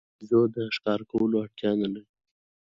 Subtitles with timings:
[0.19, 2.09] بیزو د ښکار کولو اړتیا نه لري.